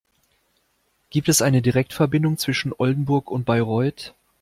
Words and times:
Gibt 1.11 1.29
es 1.29 1.43
eine 1.43 1.61
Direktverbindung 1.61 2.39
zwischen 2.39 2.73
Oldenburg 2.75 3.29
und 3.29 3.45
Bayreuth? 3.45 4.15